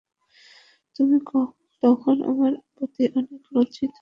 [0.95, 1.17] তুমি
[1.83, 3.99] তখন আমার প্রতি অনেক লজ্জিত ছিলে।